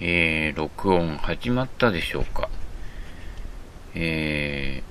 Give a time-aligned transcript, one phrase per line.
[0.00, 2.48] えー、録音始まったでしょうか
[3.94, 4.82] え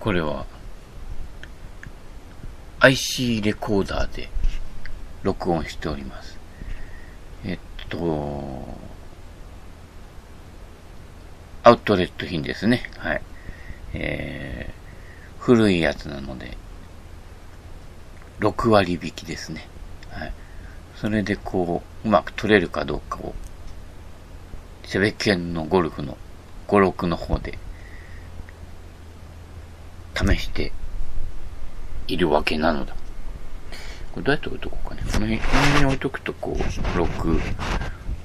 [0.00, 0.46] ー、これは
[2.80, 4.30] IC レコーダーで
[5.22, 6.38] 録音しております。
[7.44, 7.58] えっ
[7.90, 8.64] と、
[11.64, 12.90] アウトレット品ですね。
[12.96, 13.22] はい。
[13.92, 16.56] えー、古いやつなので、
[18.40, 19.68] 6割引きですね。
[20.10, 20.32] はい。
[20.96, 23.34] それでこう、うまく取れるかどうかを、
[24.84, 26.16] セベケンのゴルフの
[26.68, 27.58] 5、6の方で、
[30.14, 30.72] 試して
[32.08, 32.94] いるわけなのだ。
[34.12, 35.02] これどうやって置いとこうかね。
[35.02, 35.38] この辺
[35.80, 37.38] に置いとくと、こう、録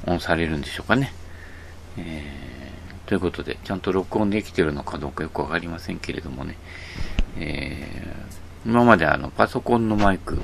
[0.08, 1.14] 音されるんでしょうかね。
[1.98, 6.56] えー、ということで、ちゃんと録音できてるのかどうかよくわかりませんけれどもね。
[7.38, 10.40] えー、今まであの、パソコンのマイク、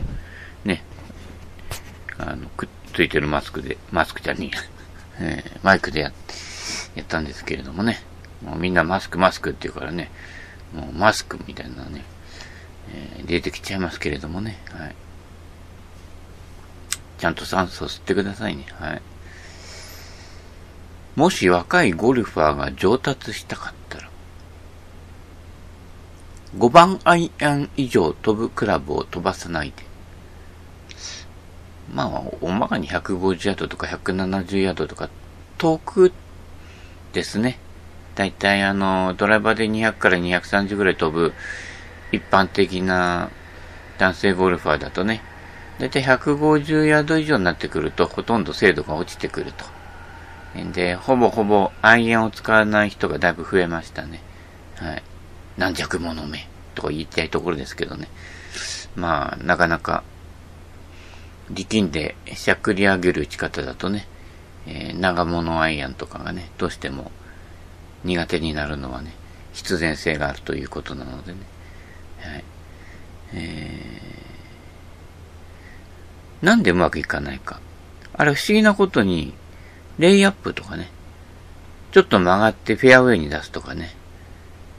[2.20, 4.64] あの、くっついてるマスクで、マスクじゃねえや、
[5.46, 6.12] えー、マイクでや、
[6.96, 8.02] やったんですけれどもね。
[8.44, 10.12] もうみんなマスクマスクって言うからね、
[10.74, 12.04] もうマスクみたいなね、
[12.92, 14.60] えー、出てきちゃいますけれどもね。
[14.72, 14.96] はい。
[17.18, 18.66] ちゃんと酸素吸ってくださいね。
[18.80, 19.02] はい。
[21.16, 24.10] もし若いゴルファーが上達したかったら、
[26.58, 29.87] 5番アイアン以上飛ぶクラブを飛ばさないで、
[31.94, 35.10] まあ、おまかに150ヤードとか170ヤードとか、
[35.58, 36.12] 遠く
[37.14, 37.60] ですね。
[38.16, 41.34] だいたいあの、ドライバーで200から230ぐらい飛ぶ
[42.12, 43.30] 一般的な
[43.98, 45.22] 男性ゴルファーだとね、
[45.80, 49.66] だいたい150ヤード以上になってくると、ほとんど精度が落ちてくると。
[50.74, 54.22] で、ほぼほぼアイアンを使わない人がだいぶ増えましたね。
[54.76, 55.04] はい。
[55.58, 58.08] 軟弱者めとか言いたいところですけどね。
[58.96, 60.04] まあ、なかなか
[61.50, 64.08] 力んでしゃくり上げる打ち方だとね、
[64.68, 67.12] えー、長物アイアンとかがね、どうしても
[68.04, 69.14] 苦手になるのはね、
[69.54, 71.40] 必然性があるということなのでね。
[72.20, 72.44] はい。
[73.34, 77.60] えー、なんでうまくいかないか。
[78.14, 79.34] あれ不思議なことに、
[79.98, 80.90] レイアップとかね、
[81.92, 83.96] ちょっと曲がってフェアウェイに出すとかね、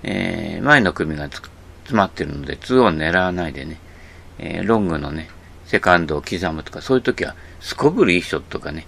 [0.02, 1.50] えー、前の組が詰
[1.90, 3.80] まってるので2オン狙わないでね、
[4.38, 5.28] えー、ロングのね、
[5.68, 8.86] セカンドを刻むとか、そういう時は、すこぶるいいショットがね、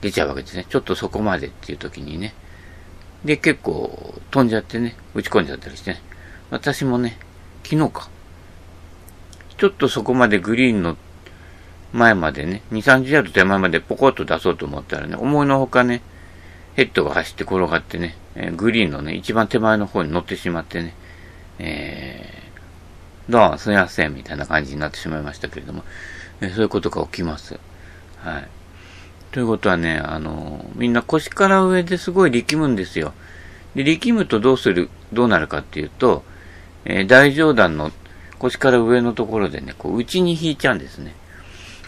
[0.00, 0.64] 出ちゃうわけですね。
[0.68, 2.34] ちょっとそこまでっていう時にね。
[3.24, 6.00] で、結構飛んじゃってね、打ち込んじゃったりしてね。
[6.50, 7.18] 私もね、
[7.64, 8.08] 昨日か。
[9.58, 10.96] ちょっとそこまでグリーンの
[11.92, 16.00] 前までね、2、30ヤード手前までポコッと出そうと思ったらね、思いのほかね、
[16.76, 20.94] ヘッドが走って転がってね、えー、グリーンのね、一番手前の方に乗ってしまってね、
[21.58, 22.35] え
[23.28, 25.82] どうすみません、みたいな感じになってしまいましたけれども、
[26.40, 27.58] えそういうことが起きます。
[28.18, 28.48] はい。
[29.32, 33.12] ということはね、あのみんな腰から上ですごい力むんですよ。
[33.74, 36.24] で、力むとどうする、どうなるかっていうと、
[36.84, 37.90] えー、大上段の
[38.38, 41.14] 腰から上のところでね、こう、内に引いちゃうんですね。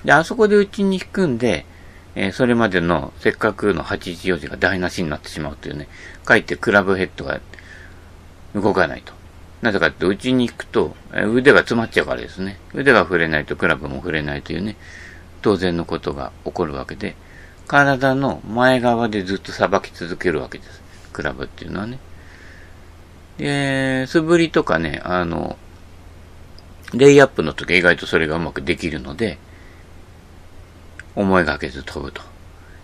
[0.05, 1.65] で、あそこで内に引くんで、
[2.15, 5.89] えー、それまでのせっかくの84時が台無しになってしまうというね、
[6.25, 7.41] かえってクラブヘッドが
[8.55, 9.13] 動かないと。
[9.63, 12.59] なぜかって内に行くと、腕が詰まっちゃうからですね。
[12.75, 14.77] 腕が触れないとクラブも触れないというね、
[15.43, 17.17] 当然のことが起こるわけで、
[17.67, 20.83] 体の前側でずっとさばき続けるわけです。
[21.13, 21.99] クラブっていうのはね。
[23.39, 25.57] で、素振りとかね、あの、
[26.95, 29.39] レイアップの時意外とそれがうまくできるので、
[31.15, 32.23] 思いがけず飛ぶと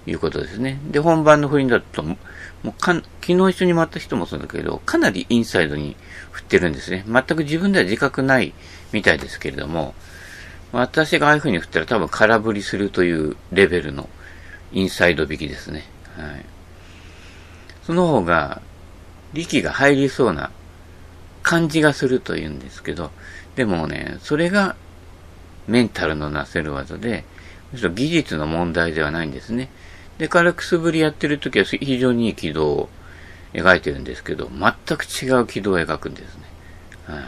[0.07, 0.79] いうことですね。
[0.91, 2.17] で、本番の振りだと、も
[2.65, 5.97] うか、昨日一緒に回った人もそうだけど、かなりインサイドに
[6.33, 7.05] 振ってるんですね。
[7.07, 8.53] 全く自分では自覚ない
[8.93, 9.95] みたいですけれども、
[10.73, 14.09] 私がああいう風に振ったら多分空振りするというレベルの
[14.73, 15.85] インサイド引きですね。
[16.17, 16.45] はい。
[17.87, 18.61] その方が
[19.33, 20.51] 力が入りそうな
[21.43, 23.11] 感じがするというんですけど、
[23.55, 24.75] でもね、それが
[25.69, 27.25] メンタルのなせる技で、
[27.73, 29.71] むしろ技術の問題ではないんですね。
[30.19, 32.89] で、軽く素振りやってるときは非常にいい軌道を
[33.53, 36.43] 描いてるんですけど、全く違う軌道を描くんですね。
[37.07, 37.25] はい。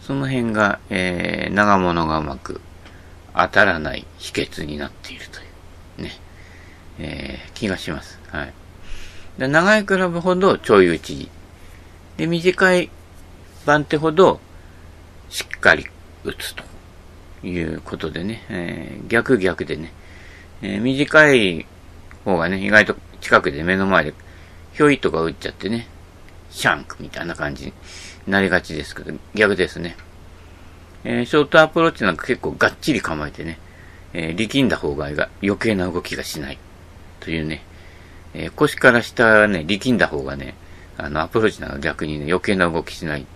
[0.00, 2.60] その辺が、えー、長物がうまく
[3.34, 5.42] 当たらない秘訣になっているとい
[5.98, 6.12] う、ね、
[6.98, 8.18] えー、気がします。
[8.28, 8.52] はい。
[9.38, 11.30] で長いクラブほどちょい打ち。
[12.16, 12.90] で、短い
[13.66, 14.40] 番手ほど
[15.28, 15.86] しっかり
[16.24, 16.64] 打つと
[17.46, 19.92] いうことでね、えー、逆逆でね、
[20.62, 21.66] えー、短い
[22.28, 24.14] 方がね、意外と近くで目の前で、
[24.72, 25.88] ひょいとか打っちゃってね、
[26.50, 27.72] シャンクみたいな感じに
[28.26, 29.96] なりがちですけど、逆ですね。
[31.04, 33.58] えー、ショートアプローチなんか結構がっちり構えてね、
[34.12, 35.06] えー、力んだ方が
[35.42, 36.58] 余計な動きがしない。
[37.20, 37.62] というね、
[38.34, 40.54] えー、腰から下はね、力んだ方がね、
[40.96, 43.26] あの、アプローチなの逆にね、余計な動きしない。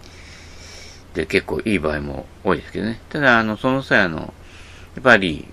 [1.15, 3.01] で、結構いい場合も多いですけどね。
[3.09, 4.19] ただ、あの、その際あの、
[4.95, 5.47] やっぱり、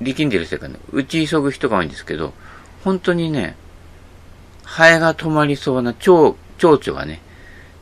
[0.00, 2.34] 力んでる世界ね、打ち急ぐ人が多いんですけど、
[2.84, 3.56] 本当にね、
[4.64, 7.20] ハエが止まりそうな、蝶、蝶々がね、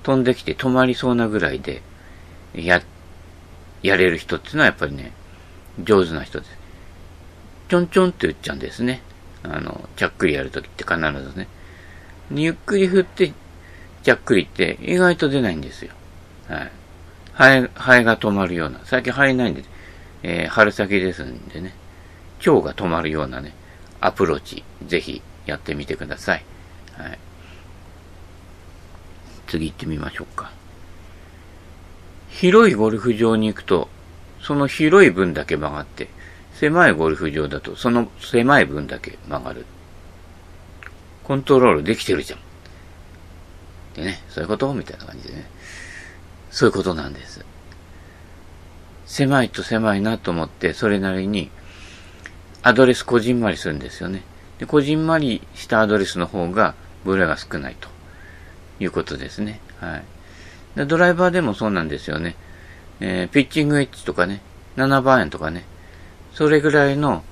[0.03, 1.83] 飛んできて止まりそうなぐらいで、
[2.55, 2.83] や、
[3.83, 5.13] やれる人っていうのはやっぱりね、
[5.83, 6.59] 上手な人です。
[7.69, 9.03] ちょんちょんって打っちゃうんですね。
[9.43, 11.49] あの、ちゃっくりやるときって必ずね。
[12.33, 13.33] ゆっくり振って、
[14.03, 15.93] ちゃっくりって意外と出ないんですよ。
[16.49, 16.73] はい。
[17.33, 18.81] ハエ、ハエが止まるような。
[18.85, 19.65] 最近ハエないんで、
[20.23, 21.75] えー、春先ですんでね。
[22.41, 23.55] 蝶が止まるようなね、
[24.01, 26.45] アプローチ、ぜひやってみてください。
[26.97, 27.19] はい。
[29.47, 30.51] 次行ってみましょうか。
[32.31, 33.89] 広いゴルフ場に行くと、
[34.41, 36.09] その広い分だけ曲がって、
[36.55, 39.67] 狭いゴルフ場だとその狭い分だけ曲がる。
[41.25, 42.41] コントロールできてるじゃん。
[43.95, 44.73] でね、そういうこと？
[44.73, 45.47] みたいな感じでね。
[46.51, 47.45] そういうことなんです。
[49.07, 51.51] 狭いと狭いなと思って、それなりに
[52.63, 54.23] アドレスこじんまりするんですよね。
[54.59, 56.75] で、こじんまりしたアドレスの方が
[57.05, 57.89] ブレが少ないと
[58.79, 59.61] いうことですね。
[59.79, 60.05] はい。
[60.77, 62.37] でドライバーでもそうなんですよね。
[63.01, 64.43] えー、ピッチングエッジとかね、
[64.77, 65.65] 7番円とかね、
[66.35, 67.25] それぐらいの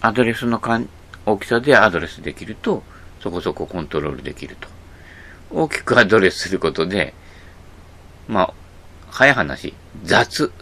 [0.00, 0.88] アドレスのかん
[1.26, 2.82] 大きさでアドレスできると、
[3.20, 4.68] そこそこコントロールできると。
[5.50, 7.14] 大きくアドレスすることで、
[8.28, 8.54] まあ、
[9.10, 9.74] 早い話、
[10.04, 10.52] 雑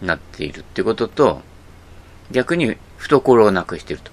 [0.00, 1.42] になっているってことと、
[2.30, 4.12] 逆に懐をなくしていると。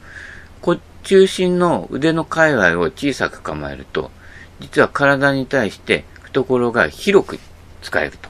[0.62, 4.12] こ中心の腕の界隈を小さく構えると、
[4.60, 7.40] 実は体に対して懐が広く
[7.82, 8.30] 使えると。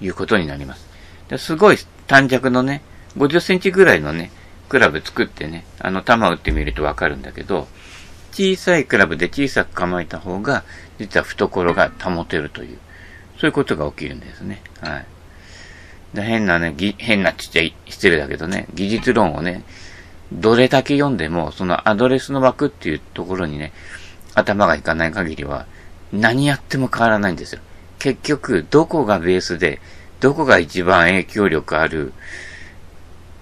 [0.00, 0.86] いうことになります。
[1.38, 1.76] すごい
[2.06, 2.82] 短尺のね、
[3.16, 4.30] 50センチぐらいのね、
[4.68, 7.68] クラブ作ってね、あの、球打ってみるとわかるんだけど、
[8.32, 10.64] 小さいクラブで小さく構えた方が、
[10.98, 12.78] 実は懐が保てるという、
[13.38, 14.62] そういうことが起きるんですね。
[14.80, 15.06] はい。
[16.14, 19.62] で変なね、変なちっちゃい失礼だけどね、技術論をね、
[20.32, 23.72] どれだけ読んでも、そのアドレスの枠っていうところにね、
[24.34, 25.66] 頭がいかない限りは、
[26.12, 27.60] 何やっても変わらないんですよ。
[27.98, 29.80] 結局、どこがベースで、
[30.20, 32.12] どこが一番影響力ある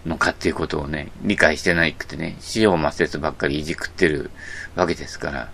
[0.06, 4.30] のかっていうことをね、理解してないくてね、塩をせつばっかりいじくってる
[4.74, 5.50] わけですから、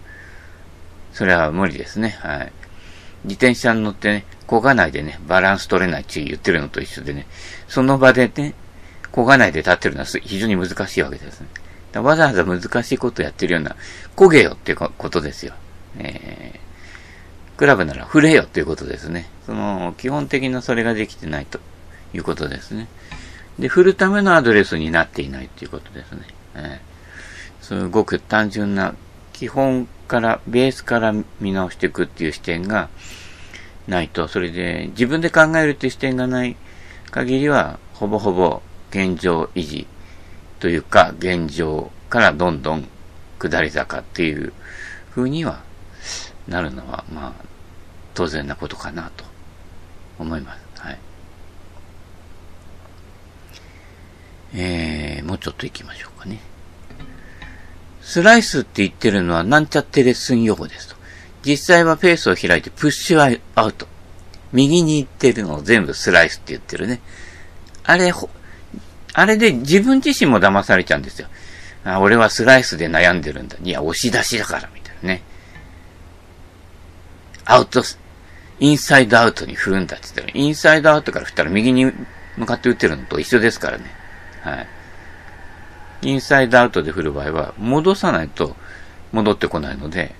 [1.12, 2.18] それは無理ですね。
[2.20, 2.52] はい。
[3.24, 7.26] 自転車に乗ってね、こがないでね、バランス取れないって言ってるのと一緒でね、
[7.68, 8.54] その場でね、
[9.10, 11.48] こがないで立ってるのは非常に難しいわけですね。
[12.00, 13.76] わざわざ難しいことやってるような、
[14.16, 15.54] 焦げよっていうことですよ。
[15.98, 19.28] えー、クラブなら触れよっていうことですね。
[19.46, 21.60] その、基本的なそれができてないと
[22.12, 22.88] いうことですね。
[23.58, 26.22] で、振るためのアドレスになっていないっていうことですね。
[26.56, 28.94] えー、すごく単純な、
[29.44, 32.88] 基本から、ベースから見直していくっていう視点が
[33.86, 36.56] ないと、それで自分で考えるっていう視点がない
[37.10, 39.86] 限りは、ほぼほぼ現状維持
[40.60, 42.88] というか、現状からどんどん
[43.38, 44.54] 下り坂っていう
[45.10, 45.62] 風には
[46.48, 47.44] なるのは、まあ、
[48.14, 49.26] 当然なことかなと
[50.18, 50.64] 思います。
[50.78, 50.98] はい。
[54.54, 56.53] えー、もうちょっと行きましょうかね。
[58.04, 60.94] スライスって言ってるのはなんちゃってレッスン用語ですと。
[61.42, 63.88] 実際はペースを開いてプッシュアウト。
[64.52, 67.00] 右に行ってるのを全部スライスって言ってるね。
[67.82, 68.12] あれ、
[69.14, 71.28] あれで自分自身も騙されちゃうんですよ。
[71.84, 73.56] あ俺はスライスで悩んでるんだ。
[73.62, 75.22] いや、押し出しだから、みたいなね。
[77.46, 77.82] アウト、
[78.60, 81.92] インサイドアウトに振るんだって言ったら、インサイドアウトから振ったら右に
[82.36, 83.84] 向かって打ってるのと一緒ですからね。
[84.42, 84.68] はい。
[86.04, 88.54] インサイドアウトで振る場合は、戻さないと
[89.12, 90.14] 戻ってこないので、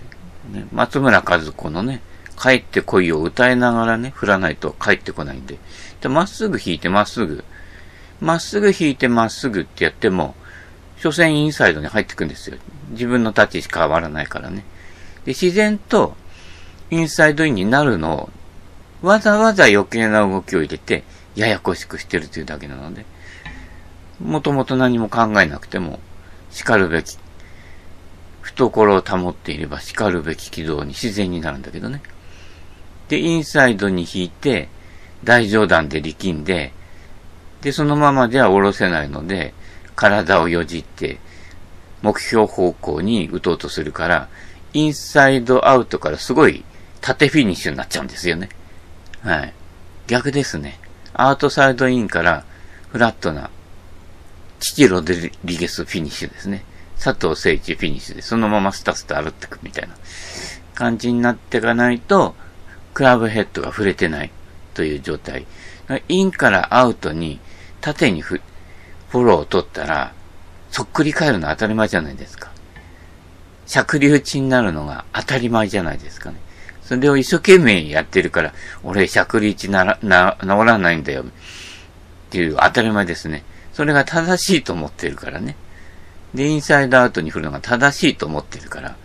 [0.50, 2.00] ね、松村和子のね、
[2.40, 5.58] 帰ってこいを歌いながらね、振らないと帰ってこないんで。
[6.00, 7.44] で、まっすぐ引いてまっすぐ、
[8.20, 10.34] まっすぐ引いてまっすぐってやっても、
[10.98, 12.56] 所詮インサイドに入ってくんですよ。
[12.90, 14.64] 自分の立ちしか変わらないからね。
[15.24, 16.16] で、自然と、
[16.90, 18.30] インサイドインになるのを、
[19.02, 21.04] わざわざ余計な動きを入れて、
[21.36, 23.04] ややこしくしてるというだけなので、
[24.20, 26.00] もともと何も考えなくても、
[26.50, 27.18] 叱るべき、
[28.42, 32.02] 懐を保っていれば叱るべき軌道に自然になるんだけどね。
[33.08, 34.68] で、インサイドに引いて、
[35.24, 36.72] 大上段で力んで、
[37.62, 39.54] で、そのままでは下ろせないので、
[39.96, 41.18] 体をよじって、
[42.02, 44.28] 目標方向に打とうとするから、
[44.74, 46.64] インサイドアウトからすごい
[47.00, 48.50] 縦フィニッシュになっちゃうんですよね。
[49.22, 49.54] はい。
[50.06, 50.78] 逆ですね。
[51.14, 52.44] アウトサイドインから
[52.90, 53.50] フラットな
[54.64, 56.64] チチ・ロドリゲスフィニッシュですね。
[56.98, 59.94] 佐藤精一フィニッシュで、そのままスタスタ歩ってくみたいな
[60.74, 62.34] 感じになっていかないと、
[62.94, 64.30] クラブヘッドが振れてない
[64.72, 65.46] という状態。
[66.08, 67.40] インからアウトに
[67.82, 70.14] 縦にフォローを取ったら、
[70.70, 72.50] そっくり返るのは当たり前じゃないですか。
[73.66, 76.36] 尺流打ちになるのが当たり前じゃないですかね。
[76.82, 81.22] それを一生懸命やってるから、俺尺流打ちなら、な、治らないんだよ。
[81.22, 81.26] っ
[82.30, 83.44] ていう当たり前ですね。
[83.74, 85.56] それが正しいと思ってるからね。
[86.32, 88.96] で、インサイドアウトに振るのが正しいと思ってるから。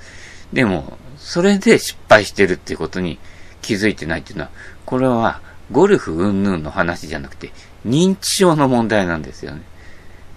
[0.54, 3.20] でも、それで失敗してるっていうことに
[3.62, 4.52] 気づいてないっていうのは、
[4.86, 7.52] これはゴルフ云々の話じゃなくて、
[7.86, 9.62] 認知症の問題なんですよね。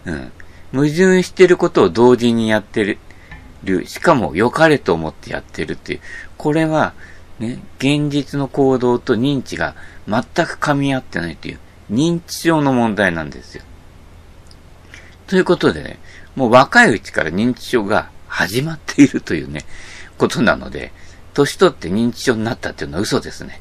[0.07, 0.33] うん。
[0.73, 2.99] 矛盾してることを同時にやってる。
[3.85, 6.01] しかも良かれと思ってやってるっていう。
[6.39, 6.95] これは、
[7.39, 9.75] ね、現実の行動と認知が
[10.09, 11.59] 全く噛み合ってないという
[11.91, 13.63] 認知症の問題なんですよ。
[15.33, 15.99] ということでね、
[16.37, 19.65] もう若いうちから認知症が始まっているというね、
[20.19, 20.93] ことなので、
[21.33, 23.59] 年取って認知症になったっていうのは嘘ですね。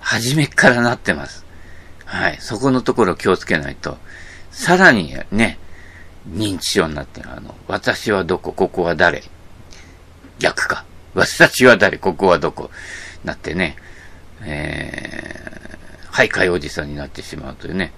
[0.00, 1.46] 初めからなってます。
[2.04, 2.38] はい。
[2.40, 3.96] そこのところ気をつけないと、
[4.50, 5.60] さらにね、
[6.28, 9.22] 認知症になって、あの、私はどこ、ここは誰？
[10.40, 10.84] 逆か。
[11.14, 12.72] 私は誰、ここはどこ？
[13.22, 13.76] なってね、
[14.42, 17.92] えー、徘徊おじさんになってしまうというね。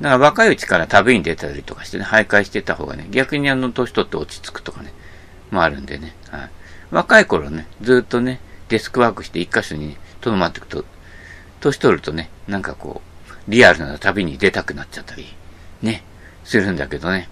[0.00, 4.92] だから若いうちから旅に出たりとかしてね、徘徊してた方がね、逆にあの、年取って落ち着くとかね、
[5.50, 6.14] もあるんでね。
[6.30, 6.50] はい。
[6.90, 10.84] 若い頃ね、ずっとね、デスクワークして一箇所にとどまっていくと、
[11.60, 15.26] 年取るとね、なんかこう、リアルな旅に出たくなっちゃったり、
[15.82, 16.02] ね、
[16.44, 17.28] するんだけどね。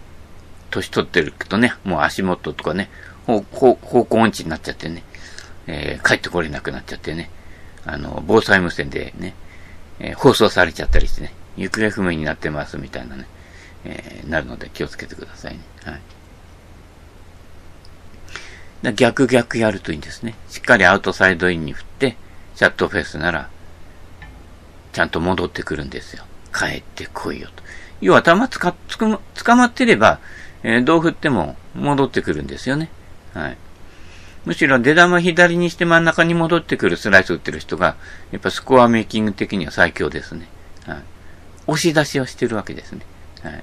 [0.71, 2.91] 年取ってるとね、もう足元とかね、
[3.25, 5.03] 方向音痴になっちゃってね、
[5.67, 7.31] えー、帰ってこれなくなっちゃってね、
[7.85, 9.35] あの、防災無線でね、
[9.99, 13.27] えー、放送されちゃったりしてね、行方不明になってますみたいなね、
[13.85, 15.61] えー、なるので気をつけてくださいね。
[15.85, 16.01] はい。
[18.95, 20.35] 逆逆やるといいんですね。
[20.49, 22.17] しっかりアウトサイドインに振って、
[22.55, 23.51] シャットフェスなら、
[24.93, 26.25] ちゃんと戻ってくるんですよ。
[26.55, 27.63] 帰ってこいよと。
[28.01, 30.21] 要は弾つか、つく、捕まってれば、
[30.63, 32.89] えー、どう振っても戻ってくるんですよね。
[33.35, 33.57] はい。
[34.45, 37.97] むしろ出玉左にして真ん中に戻ってくるスライス打ってる人が、
[38.31, 40.49] やっぱスコアメイキング的には最強ですね。
[40.87, 41.03] はい。
[41.69, 43.03] 押し出しをしてるわけですね。
[43.43, 43.63] はい。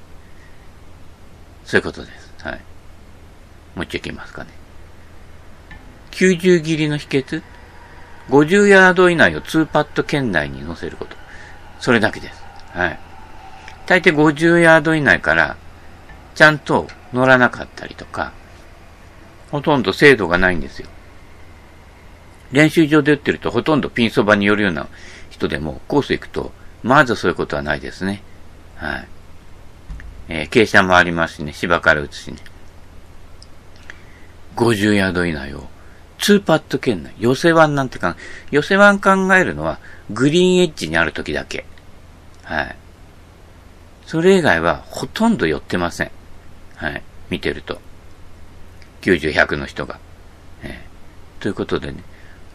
[1.66, 2.34] そういうことです。
[2.40, 2.62] はい。
[3.76, 4.52] もう一丁いきますかね。
[6.12, 7.42] 90切りの秘訣
[8.30, 11.18] ?50 ヤード以内を2パット圏内に乗せること。
[11.80, 12.42] それだけです。
[12.70, 13.00] はい。
[13.88, 15.58] 大抵50ヤード以内から、
[16.36, 18.34] ちゃんと乗らなかったりとか、
[19.50, 20.88] ほとんど精度がないんですよ。
[22.52, 24.88] 練習場で打ってるとほとんどピンそばに寄るような
[25.32, 26.52] 人でもコース行くと、
[26.86, 28.22] まずそういうことはないですね。
[28.76, 29.08] はい。
[30.30, 32.38] えー、傾斜もありますしね、芝から打つしね。
[34.56, 35.68] 50ヤード以内を
[36.20, 37.12] 2パット圏内。
[37.18, 38.16] 寄せワンなんてか、
[38.52, 39.80] 寄せワン考えるのは、
[40.12, 41.66] グリーンエッジにある時だけ。
[42.44, 42.76] はい。
[44.06, 46.12] それ以外は、ほとんど寄ってません。
[46.76, 47.02] はい。
[47.32, 47.82] 見てると。
[49.02, 50.00] 90、100の人が。
[50.62, 52.04] えー、ということでね、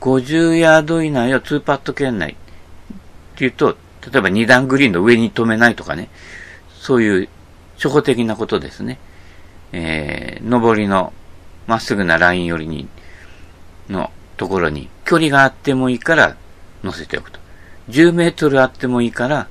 [0.01, 2.35] 50ヤード以内を2パット圏内。
[2.35, 2.37] っ
[3.35, 6.09] ていうと、例えば2段グリーンの上に止めないとかね。
[6.75, 7.29] そういう
[7.77, 8.99] 初歩的なことですね。
[9.73, 11.13] えー、上りの
[11.67, 12.89] まっすぐなライン寄りに
[13.89, 16.37] のところに距離があってもいいから
[16.83, 17.39] 乗せておくと。
[17.91, 19.49] 10メートルあってもいいから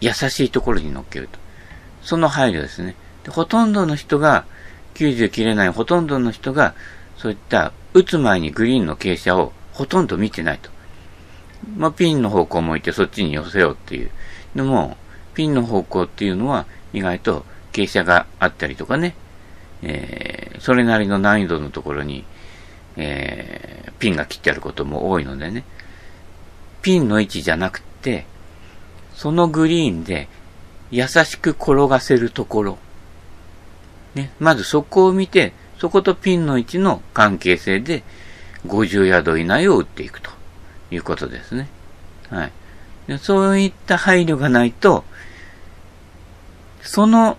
[0.00, 1.38] 優しいところに乗っけると。
[2.02, 2.94] その配慮ですね。
[3.24, 4.44] でほとんどの人が、
[4.94, 6.74] 90切れないほとんどの人が、
[7.16, 10.70] そういった打つ前にグリーンの傾斜をほとんど見てないと。
[11.76, 14.10] まあ、ピンの方向を向いてそっちに寄せようっていう。
[14.54, 14.96] のも、
[15.34, 19.14] ピンの方向っていうのは意外と傾斜があったりとかね、
[19.82, 22.24] えー、それなりの難易度のところに
[22.96, 25.64] えー、ピンが切ってあることも多いのでね、
[26.82, 28.26] ピンの位置じゃなくて、
[29.14, 30.28] そのグリーンで
[30.90, 32.78] 優しく転がせるところ。
[34.14, 38.02] ね、まずそこを見て、そことピンの位置の関係性で
[38.66, 40.30] 50ヤード以内を打っていくと。
[40.90, 41.68] いうことですね。
[42.30, 42.52] はい。
[43.18, 45.04] そういった配慮がないと、
[46.82, 47.38] その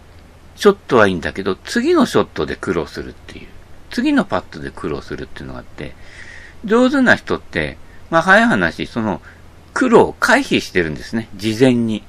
[0.56, 3.48] ショットはいいんだけど、次のショットで苦労するっていう。
[3.90, 5.96] 次のパットで苦労するっていうのがあって、
[6.66, 7.78] 上手な人って、
[8.10, 9.22] まあ早い話、その
[9.74, 12.04] 苦労を回避してるんですね、事前に。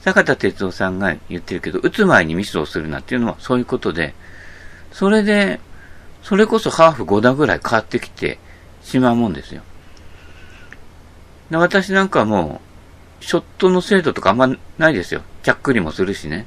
[0.00, 4.14] 坂田哲夫さんが言ってるけど、打つ前にミスをするなっていうのはそういうことで、
[4.92, 5.60] それで、
[6.22, 8.38] それこそハーフ5打ぐらい変わってきて
[8.82, 9.62] しまうもんですよ。
[11.50, 12.60] で私なんかも
[13.20, 15.22] う、ショットの精度とかあんまないですよ。
[15.42, 16.46] ちゃっくりもするしね。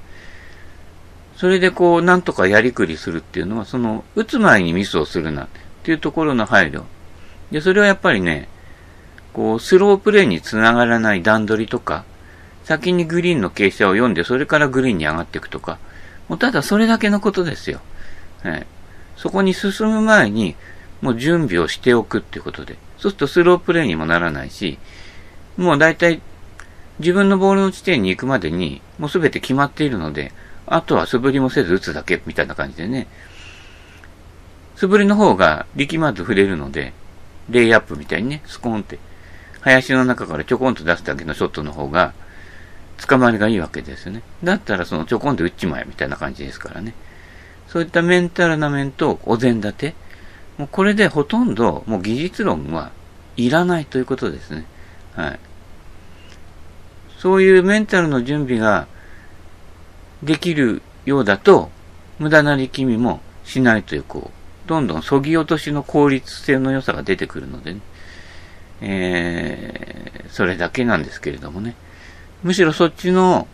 [1.35, 5.47] それでこう、なんとかやりくりするっていうのは、その、打つ前にミスをするなっ
[5.83, 6.83] ていうところの配慮。
[7.51, 8.47] で、それはやっぱりね、
[9.33, 12.05] こう、スロープレイにつながらない段取りとか、
[12.63, 15.79] 先にグリーンの傾斜を読んで、それからグリーンに上がっていくとか、
[16.29, 17.81] もうただそれだけのことですよ。
[18.43, 18.67] はい。
[19.17, 20.55] そこに進む前に、
[21.01, 22.77] もう準備をしておくっていうことで。
[23.03, 24.79] そうするとスロープレイにもならないし、
[25.57, 26.21] もう大体
[26.99, 30.31] 自分のボールの地点に行くまでに、もうすべて決まっているので、
[30.67, 33.07] あとは素振りもせず打つだけみたいな感じでね。
[34.77, 36.93] 素振りの方が力まず触れるので、
[37.49, 38.99] レイアップみたいにね、スコーンって、
[39.59, 42.13] 林の中からちょこんと出すだけのショットの方が、
[43.05, 44.21] 捕まりがいいわけですよね。
[44.45, 46.93] だったらそのちょこんと打っちまえみたいな感じですからね。
[47.67, 50.02] そういったメンタルな面とお膳立て。
[50.57, 52.91] もうこれでほとんどもう技術論は
[53.37, 54.65] いらないということですね。
[55.15, 55.39] はい。
[57.17, 58.87] そういうメンタルの準備が
[60.21, 61.69] できるようだと、
[62.19, 64.31] 無駄な力みもしないという、こ
[64.65, 67.79] う、どんどんそぎ落としの効率性の良さが出てくるのでね。
[68.81, 71.75] えー、それだけなんですけれどもね。
[72.43, 73.47] むしろそっちの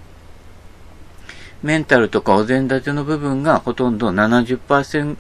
[1.62, 5.16] メンタルとかお膳立ての部分がほとんど70%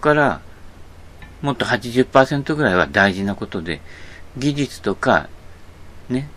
[0.00, 0.40] から
[1.42, 3.80] もっと80%ぐらいは大事なことで、
[4.36, 5.28] 技術とか
[6.08, 6.28] ね、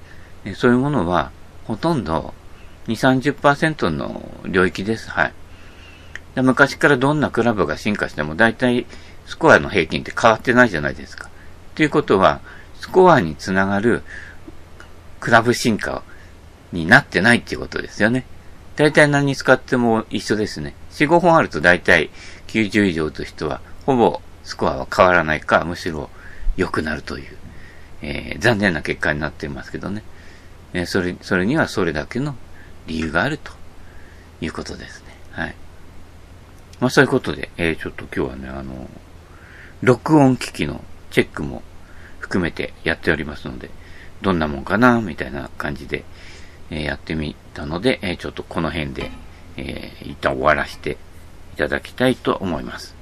[0.56, 1.32] そういうものは、
[1.66, 2.34] ほとんど、
[2.88, 5.10] 2、30%の領域です。
[5.10, 5.34] はい。
[6.36, 8.86] 昔からどんなクラブが進化しても、大体、
[9.26, 11.30] スコアの平均って変わってないじゃないですか。
[11.76, 12.42] ということは、
[12.80, 14.04] スコアにつながる
[15.20, 16.04] クラブ進化
[16.72, 18.26] になってないっていうことですよね。
[18.76, 20.74] 大体何に使っても一緒ですね。
[20.92, 22.10] 4、5本あると大体
[22.48, 26.10] 90以上という人は、ほぼスコアは変わらないか、むしろ
[26.58, 27.38] 良くなるという、
[28.02, 30.04] えー、残念な結果になっていますけどね。
[30.74, 32.36] えそれ、それにはそれだけの
[32.88, 33.52] 理由があると
[34.40, 35.08] いうことですね。
[35.32, 35.56] はい。
[36.80, 38.90] まあそういうことで、えー、ちょっと今日はね、あの、
[39.82, 41.62] 録音機器のチェックも
[42.20, 43.70] 含めてやっておりますので、
[44.22, 46.06] どんなもんかな、みたいな感じで、
[46.70, 49.12] えー、やってみたので、えー、ちょっとこの辺で、
[49.58, 50.98] えー、一旦終わらせて
[51.54, 53.01] いただきたいと思います。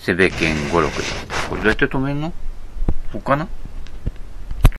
[0.00, 1.48] セベケン56。
[1.50, 2.30] これどうやって止めんの？
[2.30, 3.46] ここかな